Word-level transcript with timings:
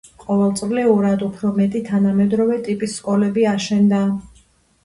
ყოველწლიურად 0.21 1.25
უფრო 1.25 1.51
მეტი 1.59 1.81
თანამედროვე 1.89 2.57
ტიპის 2.69 2.97
სკოლები 3.03 3.47
აშენდა. 3.55 4.01